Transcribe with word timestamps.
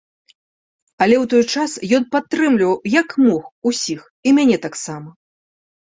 Але 1.05 1.15
ў 1.23 1.31
той 1.33 1.43
час 1.67 1.75
ён 1.99 2.09
падтрымліваў, 2.17 2.75
як 2.99 3.09
мог, 3.27 3.43
усіх, 3.73 4.01
і 4.27 4.39
мяне 4.43 4.57
таксама. 4.69 5.09